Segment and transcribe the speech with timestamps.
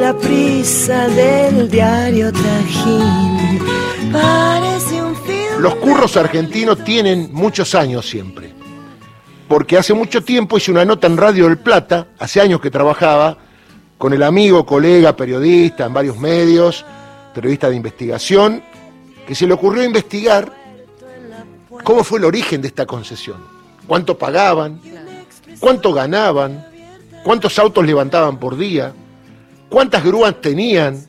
[0.00, 3.58] La prisa del diario trajín
[4.12, 5.60] parece un film.
[5.60, 8.54] Los curros argentinos tienen muchos años siempre.
[9.48, 13.38] Porque hace mucho tiempo hice una nota en Radio del Plata, hace años que trabajaba,
[13.98, 16.84] con el amigo, colega, periodista en varios medios,
[17.34, 18.62] periodista de investigación,
[19.26, 20.52] que se le ocurrió investigar
[21.82, 23.38] cómo fue el origen de esta concesión.
[23.86, 24.80] ¿Cuánto pagaban?
[25.58, 26.64] ¿Cuánto ganaban?
[27.24, 28.92] ¿Cuántos autos levantaban por día?
[29.68, 31.06] ¿Cuántas grúas tenían?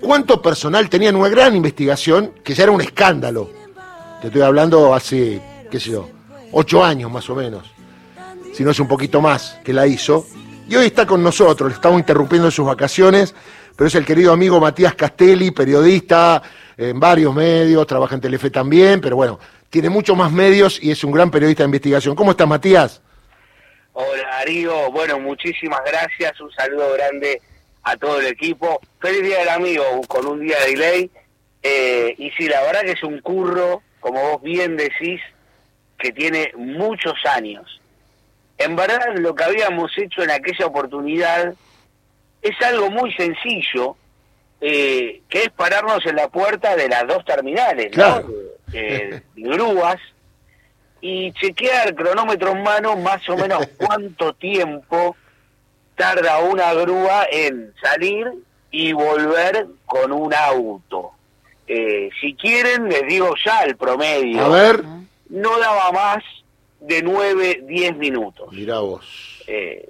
[0.00, 1.16] ¿Cuánto personal tenían?
[1.16, 3.50] Una gran investigación que ya era un escándalo.
[4.20, 6.08] Te estoy hablando hace, qué sé yo,
[6.52, 7.70] ocho años más o menos,
[8.52, 10.26] si no es un poquito más, que la hizo.
[10.68, 13.34] Y hoy está con nosotros, le estamos interrumpiendo en sus vacaciones,
[13.76, 16.42] pero es el querido amigo Matías Castelli, periodista
[16.76, 19.38] en varios medios, trabaja en Telefe también, pero bueno,
[19.70, 22.16] tiene muchos más medios y es un gran periodista de investigación.
[22.16, 23.00] ¿Cómo estás, Matías?
[23.92, 27.40] Hola Darío, bueno, muchísimas gracias, un saludo grande
[27.86, 28.80] a todo el equipo.
[29.00, 31.10] Feliz Día del Amigo, con un día de delay.
[31.62, 35.20] Eh, y sí, la verdad que es un curro, como vos bien decís,
[35.96, 37.80] que tiene muchos años.
[38.58, 41.54] En verdad, lo que habíamos hecho en aquella oportunidad
[42.42, 43.96] es algo muy sencillo,
[44.60, 48.26] eh, que es pararnos en la puerta de las dos terminales, Claro.
[48.28, 48.34] ¿no?
[48.72, 49.98] Eh, grúas,
[51.00, 55.14] y chequear cronómetro en mano más o menos cuánto tiempo
[55.96, 58.26] tarda una grúa en salir
[58.70, 61.12] y volver con un auto.
[61.66, 64.44] Eh, si quieren, les digo ya el promedio.
[64.44, 64.84] A ver,
[65.28, 66.22] No daba más
[66.80, 68.52] de 9, 10 minutos.
[68.52, 69.42] mirá vos.
[69.48, 69.88] Eh,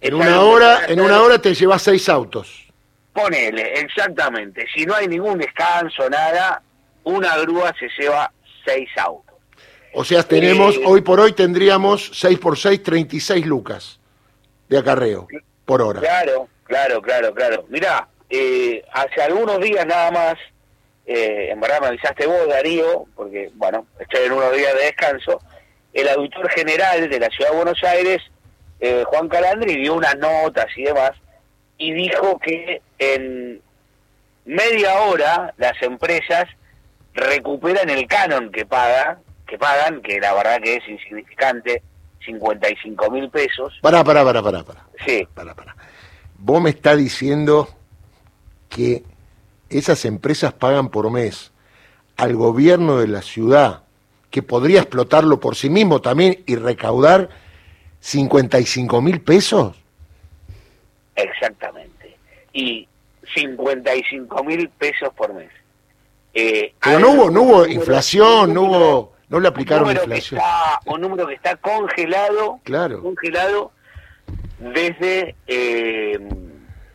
[0.00, 2.66] En una hora, en una hora te llevas seis autos.
[3.12, 4.66] Ponele, exactamente.
[4.74, 6.60] Si no hay ningún descanso, nada,
[7.04, 8.30] una grúa se lleva
[8.64, 9.36] seis autos.
[9.94, 14.00] O sea, tenemos, Eh, hoy por hoy tendríamos 6 por 6, 36 lucas
[14.74, 15.28] de acarreo
[15.64, 16.00] por hora.
[16.00, 17.64] Claro, claro, claro, claro.
[17.68, 20.34] Mirá, eh, hace algunos días nada más,
[21.06, 25.40] eh, en verdad me avisaste vos, Darío, porque, bueno, estoy en unos días de descanso,
[25.92, 28.20] el auditor general de la Ciudad de Buenos Aires,
[28.80, 31.12] eh, Juan Calandri, dio unas notas y demás,
[31.78, 33.62] y dijo que en
[34.44, 36.44] media hora las empresas
[37.14, 41.82] recuperan el canon que paga, que pagan, que la verdad que es insignificante,
[42.24, 43.78] 55 mil pesos.
[43.80, 44.86] Pará, pará, pará, pará, pará.
[45.06, 45.76] Sí, pará, pará.
[46.38, 47.68] Vos me estás diciendo
[48.68, 49.02] que
[49.70, 51.52] esas empresas pagan por mes
[52.16, 53.82] al gobierno de la ciudad,
[54.30, 57.28] que podría explotarlo por sí mismo también y recaudar
[58.00, 59.76] 55 mil pesos.
[61.16, 62.16] Exactamente.
[62.52, 62.86] Y
[63.34, 65.50] 55 mil pesos por mes.
[66.34, 70.06] Eh, Pero no hubo, no hubo inflación, no hubo, no le un aplicaron número que
[70.06, 70.40] inflación.
[70.40, 73.02] está- un número que está congelado, Claro.
[73.02, 73.72] congelado
[74.58, 76.18] desde eh,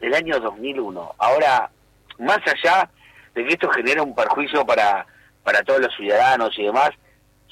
[0.00, 1.14] el año 2001.
[1.18, 1.70] Ahora,
[2.18, 2.88] más allá
[3.34, 5.06] de que esto genera un perjuicio para,
[5.42, 6.90] para todos los ciudadanos y demás,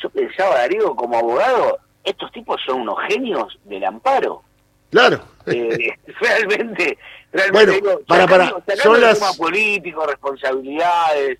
[0.02, 4.42] yo pensaba, Darío, como abogado, estos tipos son unos genios del amparo.
[4.90, 5.20] Claro.
[5.46, 6.98] Eh, realmente,
[7.32, 9.20] realmente Bueno, digo, para, para, sacando- sacando son las-
[10.06, 11.38] responsabilidades,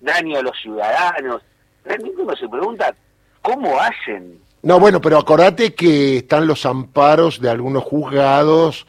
[0.00, 1.42] daño a los ciudadanos,
[1.84, 2.94] realmente uno se pregunta,
[3.42, 4.40] ¿cómo hacen?
[4.62, 8.86] No, bueno, pero acordate que están los amparos de algunos juzgados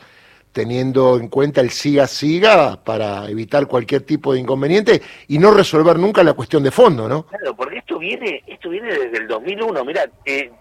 [0.51, 6.23] teniendo en cuenta el siga-siga para evitar cualquier tipo de inconveniente y no resolver nunca
[6.23, 7.23] la cuestión de fondo, ¿no?
[7.27, 9.85] Claro, porque esto viene, esto viene desde el 2001.
[9.85, 10.51] Mira, eh,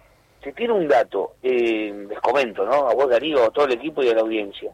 [0.43, 2.89] se tiene un dato, eh, les comento, ¿no?
[2.89, 4.71] A vos, Darío, a todo el equipo y a la audiencia.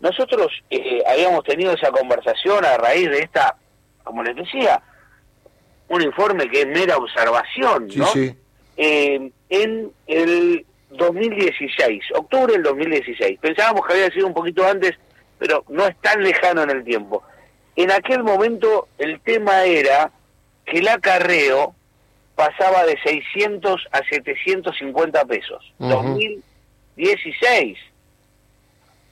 [0.00, 3.56] Nosotros eh, habíamos tenido esa conversación a raíz de esta,
[4.02, 4.82] como les decía,
[5.88, 8.06] un informe que es mera observación, ¿no?
[8.06, 8.34] sí.
[8.76, 13.38] Eh, en el 2016, octubre del 2016.
[13.40, 14.92] Pensábamos que había sido un poquito antes,
[15.38, 17.22] pero no es tan lejano en el tiempo.
[17.76, 20.10] En aquel momento el tema era
[20.64, 21.74] que el acarreo
[22.34, 25.72] pasaba de 600 a 750 pesos.
[25.78, 25.90] Ujú.
[26.96, 27.78] 2016.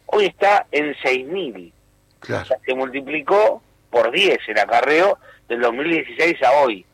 [0.06, 1.70] Hoy está en 6.000.
[1.70, 1.72] O
[2.20, 2.44] Claro.
[2.46, 5.18] sea, se multiplicó por 10 el acarreo
[5.48, 6.84] del 2016 a hoy.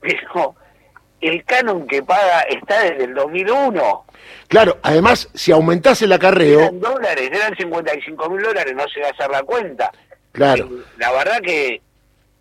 [0.00, 0.54] Pero
[1.20, 4.04] el canon que paga está desde el 2001.
[4.48, 9.08] Claro, además, si aumentás el acarreo, Eran dólares, eran 55 mil dólares, no se va
[9.08, 9.90] a hacer la cuenta.
[10.32, 10.68] claro.
[10.98, 11.80] La verdad que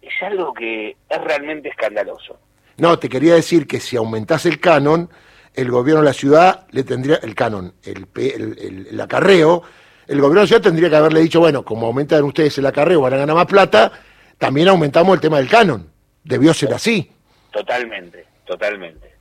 [0.01, 2.37] es algo que es realmente escandaloso.
[2.77, 5.09] No, te quería decir que si aumentás el canon,
[5.53, 9.63] el gobierno de la ciudad le tendría, el canon, el, el- el acarreo,
[10.09, 13.01] el gobierno de la ciudad tendría que haberle dicho, bueno, como aumentan ustedes el acarreo,
[13.01, 13.91] van a ganar más plata,
[14.39, 15.87] también aumentamos el tema del canon.
[16.23, 17.11] Debió ser así.
[17.51, 19.13] Totalmente, totalmente.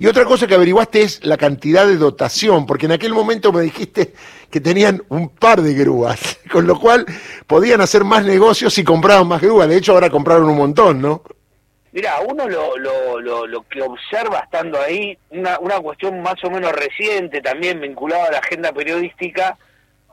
[0.00, 3.62] Y otra cosa que averiguaste es la cantidad de dotación, porque en aquel momento me
[3.62, 4.12] dijiste
[4.50, 7.06] que tenían un par de grúas, con lo cual
[7.46, 9.68] podían hacer más negocios si compraban más grúas.
[9.68, 11.22] De hecho, ahora compraron un montón, ¿no?
[11.92, 16.50] Mira, uno lo, lo, lo, lo, que observa estando ahí, una, una cuestión más o
[16.50, 19.56] menos reciente, también vinculada a la agenda periodística,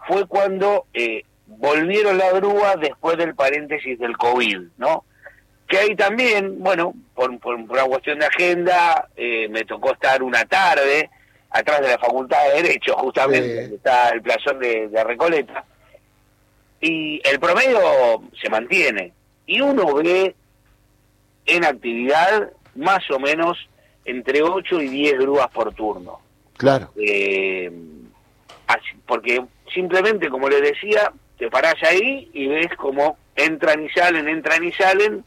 [0.08, 5.06] fue cuando eh, volvieron la grúa después del paréntesis del COVID, ¿no?
[5.68, 10.44] Que ahí también, bueno, por, por, una cuestión de agenda, eh, me tocó estar una
[10.46, 11.10] tarde
[11.50, 15.64] atrás de la Facultad de Derecho, justamente, donde está el playón de, de Recoleta,
[16.82, 17.80] y el promedio
[18.42, 19.14] se mantiene.
[19.46, 20.36] Y uno ve
[21.46, 23.58] en actividad más o menos
[24.06, 26.20] entre 8 y 10 grúas por turno.
[26.58, 26.92] Claro.
[26.96, 27.72] Eh,
[28.68, 34.28] así, porque simplemente, como les decía, te parás ahí y ves cómo entran y salen,
[34.28, 35.24] entran y salen.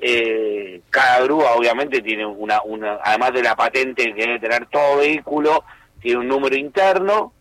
[0.00, 4.98] Eh, cada grúa obviamente tiene una, una, además de la patente que debe tener todo
[4.98, 5.64] vehículo,
[6.00, 7.32] tiene un número interno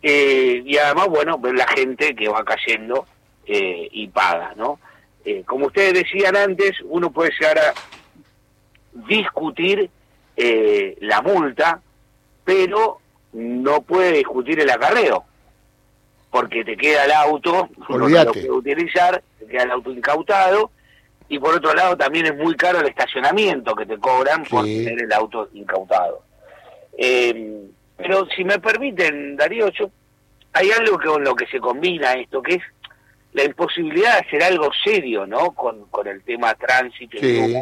[0.00, 3.06] eh, y además, bueno, ver la gente que va cayendo
[3.44, 4.78] eh, y paga, ¿no?
[5.44, 7.74] Como ustedes decían antes, uno puede llegar a
[9.08, 9.90] discutir
[10.36, 11.80] la multa,
[12.44, 13.00] pero
[13.32, 15.24] no puede discutir el acarreo,
[16.36, 20.70] porque te queda el auto, uno no lo puede utilizar, te queda el auto incautado,
[21.30, 25.02] y por otro lado también es muy caro el estacionamiento que te cobran por tener
[25.02, 26.22] el auto incautado.
[26.98, 27.62] Eh,
[27.96, 29.88] pero si me permiten, Darío, yo,
[30.52, 32.62] hay algo que con lo que se combina esto, que es
[33.32, 35.52] la imposibilidad de hacer algo serio, ¿no?
[35.52, 37.56] Con, con el tema tránsito Sí.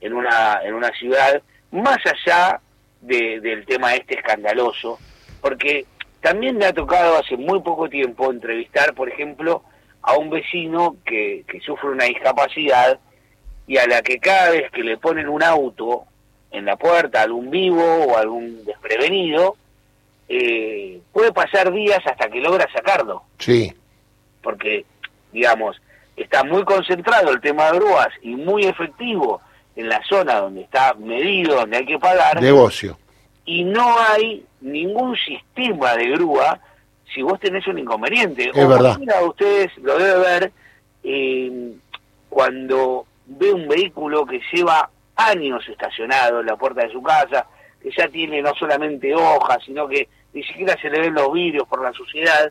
[0.00, 2.58] en una en una ciudad, más allá
[3.02, 4.98] de, del tema este escandaloso,
[5.42, 5.84] porque
[6.22, 9.62] también me ha tocado hace muy poco tiempo entrevistar, por ejemplo,
[10.00, 12.98] a un vecino que, que sufre una discapacidad
[13.66, 16.04] y a la que cada vez que le ponen un auto
[16.52, 19.56] en la puerta, algún vivo o algún desprevenido,
[20.28, 23.24] eh, puede pasar días hasta que logra sacarlo.
[23.38, 23.72] Sí,
[24.42, 24.84] porque,
[25.32, 25.80] digamos,
[26.16, 29.40] está muy concentrado el tema de grúas y muy efectivo
[29.74, 32.96] en la zona donde está medido, donde hay que pagar, negocio.
[33.44, 36.60] Y no hay ningún sistema de grúa
[37.12, 38.50] si vos tenés un inconveniente.
[38.54, 38.96] Es verdad.
[38.98, 40.52] Mira, ustedes lo debe ver
[41.04, 41.72] eh,
[42.28, 47.46] cuando ve un vehículo que lleva años estacionado en la puerta de su casa,
[47.82, 51.68] que ya tiene no solamente hojas, sino que ni siquiera se le ven los vidrios
[51.68, 52.50] por la suciedad,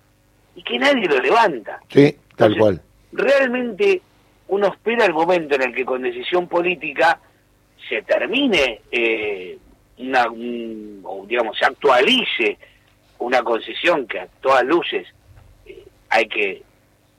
[0.56, 1.80] y que nadie lo levanta.
[1.90, 2.82] Sí, tal Entonces, cual.
[3.14, 4.02] Realmente
[4.50, 7.20] uno espera el momento en el que con decisión política
[7.90, 9.58] se termine, eh,
[9.98, 12.58] una, un- o digamos, se actualice
[13.20, 15.08] una concesión que a todas luces
[15.66, 16.64] eh, hay que,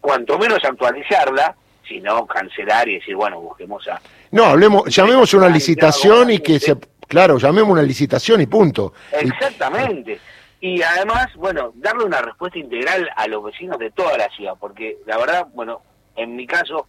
[0.01, 1.55] cuanto menos actualizarla,
[1.87, 4.01] sino cancelar y decir, bueno, busquemos a...
[4.31, 6.77] No, hablemos, llamemos una licitación y que se,
[7.07, 8.95] claro, llamemos una licitación y punto.
[9.13, 10.19] Exactamente.
[10.61, 14.99] Y además, bueno, darle una respuesta integral a los vecinos de toda la ciudad, porque
[15.07, 15.83] la verdad, bueno,
[16.17, 16.87] en mi caso,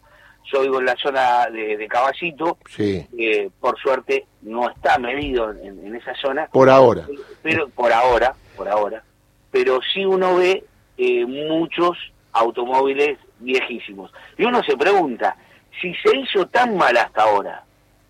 [0.51, 5.51] yo vivo en la zona de, de Caballito, Sí, que por suerte no está medido
[5.51, 7.07] en, en esa zona, por ahora.
[7.42, 9.04] pero por ahora, por ahora,
[9.51, 10.63] pero sí uno ve
[10.98, 11.98] eh, muchos
[12.34, 14.12] automóviles viejísimos.
[14.38, 15.36] Y uno se pregunta,
[15.81, 17.63] si se hizo tan mal hasta ahora,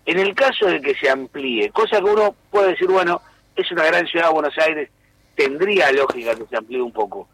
[0.06, 3.20] en el caso de que se amplíe, cosa que uno puede decir, bueno,
[3.56, 4.90] es una gran ciudad Buenos Aires,
[5.34, 7.28] tendría lógica que se amplíe un poco.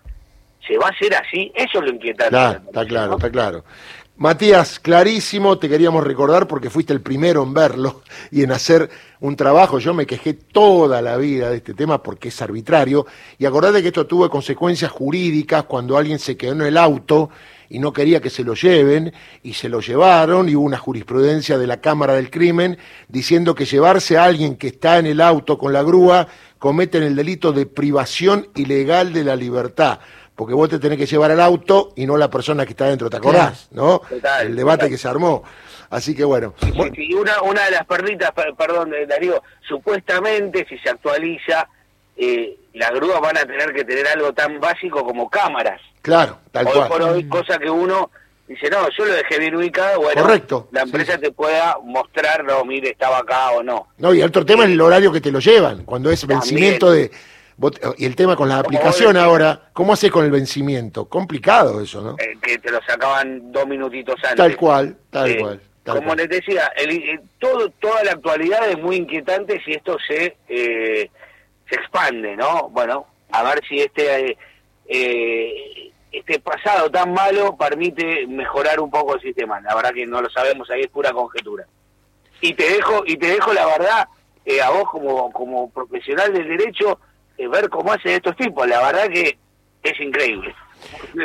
[0.67, 1.51] ¿Se va a hacer así?
[1.55, 2.31] Eso es lo inquietante.
[2.31, 3.65] Claro, está claro, está claro.
[4.21, 8.91] Matías, clarísimo, te queríamos recordar porque fuiste el primero en verlo y en hacer
[9.21, 9.79] un trabajo.
[9.79, 13.07] Yo me quejé toda la vida de este tema porque es arbitrario.
[13.39, 17.31] Y acordate que esto tuvo consecuencias jurídicas cuando alguien se quedó en el auto
[17.71, 19.11] y no quería que se lo lleven
[19.43, 22.77] y se lo llevaron y hubo una jurisprudencia de la Cámara del Crimen
[23.09, 26.29] diciendo que llevarse a alguien que está en el auto con la grúa
[26.59, 30.01] cometen el delito de privación ilegal de la libertad
[30.41, 33.11] porque vos te tenés que llevar al auto y no la persona que está dentro,
[33.11, 33.69] ¿te acordás?
[33.73, 33.99] ¿No?
[34.09, 34.89] Total, el debate total.
[34.89, 35.43] que se armó.
[35.91, 36.55] Así que bueno.
[36.95, 41.69] Sí, una, una de las perditas, per- perdón, Darío, supuestamente si se actualiza,
[42.17, 45.79] eh, las grúas van a tener que tener algo tan básico como cámaras.
[46.01, 46.89] Claro, tal Hoy cual.
[46.89, 48.11] por hoy, cosa que uno
[48.49, 51.21] dice, no, yo lo dejé bien ubicado, bueno, Correcto, la empresa sí.
[51.21, 53.89] te pueda mostrar, no, mire, estaba acá o no.
[53.99, 56.91] No, y el otro tema es el horario que te lo llevan, cuando es vencimiento
[56.93, 57.11] de...
[57.61, 61.09] vos- Y el tema con la aplicación ahora, ¿cómo haces con el vencimiento?
[61.09, 62.17] Complicado eso, ¿no?
[62.19, 64.37] Eh, que te lo sacaban dos minutitos antes.
[64.37, 65.61] Tal cual, tal Eh, cual.
[65.85, 66.19] tal como cual.
[66.19, 71.11] les decía, el- eh, todo, toda la actualidad es muy inquietante si esto se, eh,
[71.69, 72.69] se expande, ¿no?
[72.71, 74.37] Bueno, a ver si este,
[76.13, 79.61] este pasado tan malo permite mejorar un poco el sistema.
[79.61, 81.65] La verdad que no lo sabemos, ahí es pura conjetura.
[82.41, 84.09] Y te dejo, y te dejo la verdad,
[84.45, 86.99] eh, a vos como, como profesional del derecho
[87.49, 88.67] ver cómo hacen estos tipos.
[88.69, 89.39] La verdad que
[89.83, 90.55] es increíble.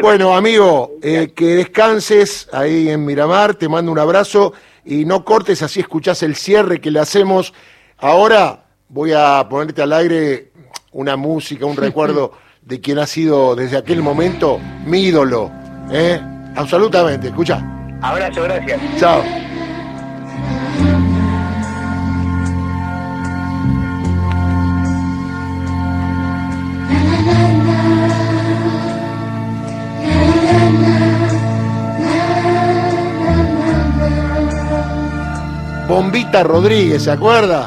[0.01, 4.53] Bueno, amigo, eh, que descanses ahí en Miramar, te mando un abrazo
[4.84, 7.53] y no cortes, así escuchás el cierre que le hacemos.
[7.98, 10.51] Ahora voy a ponerte al aire
[10.91, 15.51] una música, un recuerdo de quien ha sido desde aquel momento mi ídolo.
[15.91, 16.19] ¿eh?
[16.55, 17.62] Absolutamente, escucha.
[18.01, 18.81] Abrazo, gracias.
[18.98, 19.45] Chao.
[35.88, 37.63] Bombita Rodríguez, ¿se acuerda?